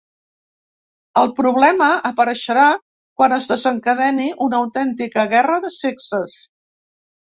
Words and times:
El 1.21 1.29
problema 1.39 1.91
apareixerà 2.11 2.65
quan 3.23 3.37
es 3.39 3.53
desencadeni 3.55 4.29
una 4.49 4.61
autèntica 4.65 5.31
guerra 5.39 5.65
de 5.71 5.77
sexes. 5.81 6.45